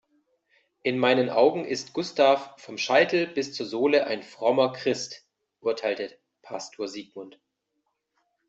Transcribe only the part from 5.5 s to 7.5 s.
urteilte Pastor Sigmund.